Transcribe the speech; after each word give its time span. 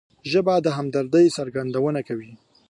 ژبه 0.31 0.55
د 0.65 0.67
همدردۍ 0.77 1.25
څرګندونه 1.37 1.99
کوي 2.07 2.31